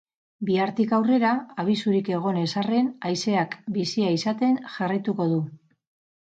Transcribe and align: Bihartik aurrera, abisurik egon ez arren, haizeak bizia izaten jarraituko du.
Bihartik 0.49 0.95
aurrera, 0.97 1.33
abisurik 1.65 2.09
egon 2.15 2.41
ez 2.45 2.47
arren, 2.63 2.89
haizeak 3.11 3.55
bizia 3.79 4.11
izaten 4.19 4.59
jarraituko 4.81 5.33
du. 5.39 5.43